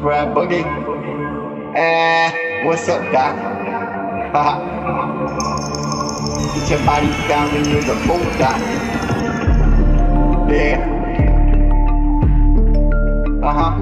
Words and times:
Brad 0.00 0.34
Boogie. 0.34 0.64
Eh, 1.76 2.64
what's 2.64 2.88
up, 2.88 3.02
Doc? 3.12 3.36
Get 6.54 6.70
your 6.70 6.86
body 6.86 7.06
and 7.06 7.66
you're 7.66 7.82
the 7.82 7.94
boat, 8.08 8.24
Doc. 8.38 8.58
Yeah. 10.48 10.80
Uh 13.42 13.52
huh. 13.52 13.72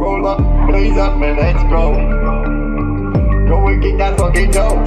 Roll 0.00 0.26
up, 0.26 0.40
blaze 0.66 0.96
up, 0.96 1.20
and 1.20 1.36
let's 1.36 1.62
go. 1.64 1.92
Go 3.48 3.66
and 3.68 3.82
get 3.82 3.98
that 3.98 4.16
fucking 4.18 4.50
dough. 4.50 4.82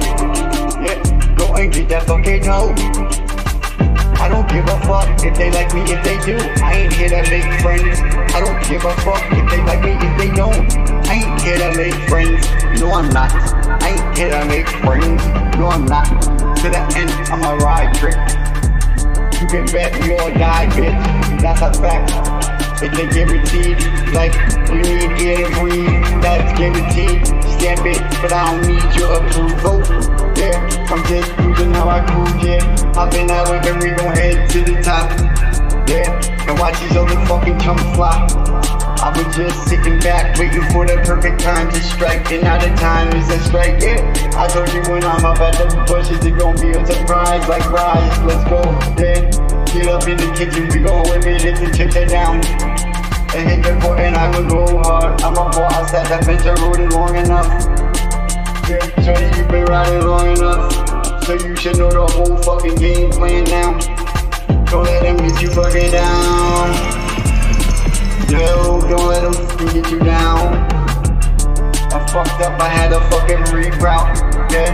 Yeah, 0.82 1.36
go 1.36 1.54
and 1.54 1.72
get 1.72 1.88
that 1.88 2.02
fucking 2.08 2.42
dough. 2.42 3.31
If 5.24 5.36
they 5.36 5.50
like 5.50 5.72
me, 5.74 5.82
if 5.82 6.02
they 6.04 6.18
do. 6.24 6.36
I 6.62 6.84
ain't 6.84 6.92
here 6.92 7.08
to 7.08 7.22
make 7.30 7.46
friends. 7.60 8.00
I 8.34 8.40
don't 8.40 8.58
give 8.68 8.84
a 8.84 8.94
fuck 9.02 9.22
if 9.30 9.50
they 9.50 9.62
like 9.64 9.82
me, 9.82 9.94
if 9.94 10.18
they 10.18 10.30
don't. 10.34 10.66
I 11.06 11.14
ain't 11.14 11.40
here 11.42 11.58
to 11.58 11.76
make 11.76 11.94
friends. 12.08 12.46
No, 12.80 12.90
I'm 12.92 13.08
not. 13.10 13.32
I 13.82 13.90
ain't 13.90 14.18
here 14.18 14.30
to 14.30 14.44
make 14.46 14.68
friends. 14.82 15.22
No, 15.58 15.68
I'm 15.68 15.84
not. 15.86 16.06
To 16.06 16.68
the 16.68 16.82
end, 16.96 17.10
I'm 17.30 17.42
a 17.42 17.56
ride 17.64 17.94
trick. 17.94 18.16
You 19.40 19.46
can 19.48 19.66
bet 19.66 19.92
me 20.00 20.14
or 20.14 20.30
die, 20.30 20.66
bitch. 20.70 21.40
That's 21.40 21.62
a 21.62 21.72
fact. 21.80 22.10
It's 22.82 22.98
a 22.98 23.06
guaranteed. 23.06 23.78
Like, 24.12 24.34
we 24.70 24.82
need 24.82 25.14
to 25.18 25.60
breathe. 25.60 26.22
That's 26.22 26.58
guaranteed. 26.58 27.26
Stamp 27.58 27.86
it, 27.86 28.02
but 28.20 28.32
I 28.32 28.50
don't 28.50 28.66
need 28.66 28.82
your 28.98 29.22
approval. 29.22 29.82
Yeah, 30.36 30.58
I'm 30.90 31.04
just 31.06 31.30
cruising 31.34 31.74
how 31.74 31.88
I 31.88 32.00
cruise, 32.10 32.42
yeah. 32.42 32.92
I've 32.96 33.10
been 33.10 33.30
out 33.30 33.48
with 33.48 33.64
and 33.66 33.80
we 33.80 33.90
gon' 33.90 34.11
Yeah, 35.88 36.48
and 36.48 36.58
watch 36.58 36.78
these 36.80 36.96
other 36.96 37.18
fucking 37.26 37.58
chumps 37.60 37.82
fly. 37.94 38.26
I 39.02 39.10
was 39.10 39.34
just 39.34 39.66
sitting 39.66 39.98
back, 39.98 40.38
waiting 40.38 40.62
for 40.70 40.86
the 40.86 41.02
perfect 41.02 41.40
time 41.40 41.68
to 41.70 41.82
strike. 41.82 42.30
And 42.30 42.44
now 42.44 42.56
the 42.56 42.70
time 42.78 43.10
is 43.18 43.28
a 43.30 43.38
strike, 43.42 43.82
yeah. 43.82 43.98
I 44.38 44.46
told 44.46 44.70
you 44.72 44.80
when 44.86 45.02
I'm 45.02 45.24
up 45.24 45.40
at 45.40 45.58
the 45.58 45.74
bushes, 45.90 46.24
it's 46.24 46.38
gonna 46.38 46.54
be 46.62 46.70
a 46.70 46.86
surprise. 46.86 47.42
Like, 47.48 47.66
rise, 47.72 48.14
let's 48.22 48.46
go, 48.46 48.62
yeah. 49.02 49.26
Get 49.74 49.88
up 49.88 50.06
in 50.06 50.18
the 50.18 50.30
kitchen, 50.38 50.68
we 50.70 50.86
gon' 50.86 51.02
whip 51.10 51.26
it 51.26 51.42
the 51.58 51.74
chips 51.74 51.96
are 51.96 52.06
down. 52.06 52.46
And 53.34 53.42
hit 53.48 53.64
the 53.64 53.74
court 53.82 53.98
and 53.98 54.14
I 54.14 54.30
will 54.38 54.46
go 54.46 54.78
hard. 54.86 55.20
I'm 55.22 55.34
a 55.34 55.50
I 55.50 55.86
sat 55.90 56.06
that 56.06 56.24
bench 56.24 56.46
and 56.46 56.58
rode 56.60 56.78
it 56.78 56.92
long 56.92 57.16
enough. 57.16 57.48
Yeah, 58.70 58.86
Shorty, 59.02 59.26
you 59.34 59.48
been 59.50 59.64
riding 59.64 60.06
long 60.06 60.30
enough. 60.30 61.24
So 61.24 61.34
you 61.34 61.56
should 61.56 61.78
know 61.78 61.90
the 61.90 62.06
whole 62.06 62.36
fucking 62.38 62.76
game 62.76 63.01
get 65.72 65.92
down. 65.92 66.70
No, 68.30 68.80
don't 68.88 69.08
let 69.08 69.22
them 69.22 69.72
get 69.72 69.90
you 69.90 69.98
down. 70.00 70.54
I 71.92 72.06
fucked 72.12 72.40
up, 72.40 72.60
I 72.60 72.68
had 72.68 72.92
a 72.92 73.00
fucking 73.08 73.44
reroute. 73.52 74.52
Yeah, 74.52 74.68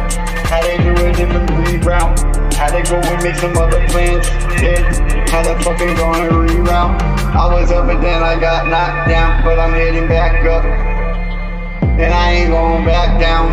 had 0.47 0.63
to 0.67 0.83
do 0.83 0.91
a 0.91 1.13
different 1.13 1.51
reroute. 1.51 2.55
Had 2.55 2.75
to 2.75 2.91
go 2.91 2.99
and 2.99 3.23
make 3.23 3.37
some 3.37 3.57
other 3.57 3.87
plans. 3.89 4.27
Yeah, 4.61 4.83
had 5.31 5.45
to 5.45 5.63
fucking 5.63 5.95
go 5.95 6.05
on 6.05 6.27
a 6.27 6.31
reroute. 6.31 7.01
I 7.35 7.47
was 7.55 7.71
up 7.71 7.89
and 7.89 8.03
then 8.03 8.23
I 8.23 8.39
got 8.41 8.67
knocked 8.67 9.09
down, 9.09 9.45
but 9.45 9.59
I'm 9.59 9.73
heading 9.73 10.09
back 10.09 10.45
up. 10.47 10.65
And 10.65 12.13
I 12.13 12.33
ain't 12.33 12.51
going 12.51 12.85
back 12.85 13.21
down. 13.21 13.51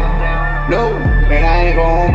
No, 0.69 0.97
and 0.97 1.45
I 1.45 1.65
ain't 1.65 1.75
going 1.75 2.11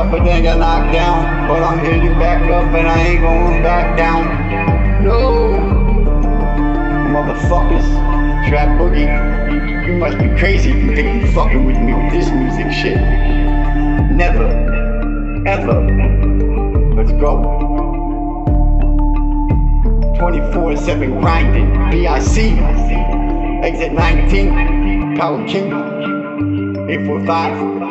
up 0.00 0.14
and 0.14 0.26
then 0.26 0.42
got 0.42 0.58
knocked 0.58 0.92
down, 0.94 1.46
but 1.46 1.62
I'm 1.62 1.78
heading 1.78 2.18
back 2.18 2.40
up 2.50 2.64
and 2.72 2.88
I 2.88 3.02
ain't 3.02 3.20
going 3.20 3.62
back 3.62 3.98
down. 3.98 5.04
No, 5.04 5.58
motherfuckers, 7.12 7.84
trap 8.48 8.80
boogie. 8.80 9.10
You 9.86 9.98
must 9.98 10.16
be 10.16 10.28
crazy 10.38 10.70
if 10.70 10.76
you 10.76 10.94
think 10.96 11.22
you 11.22 11.32
fucking 11.32 11.66
with 11.66 11.76
me 11.76 11.92
with 11.92 12.12
this 12.12 12.30
music 12.30 12.72
shit. 12.72 12.96
Never, 14.16 14.48
ever. 15.46 15.80
Let's 16.94 17.12
go. 17.12 17.42
24-7 20.18 21.20
grinding, 21.20 21.72
BIC, 21.90 22.56
exit 23.64 23.92
19, 23.92 25.16
Power 25.18 25.46
King, 25.46 25.72
845. 26.88 27.89